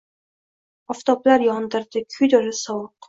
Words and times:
Oftoblar 0.95 1.45
yondirdi, 1.49 2.03
kuydirdi 2.17 2.55
sovuq. 2.63 2.89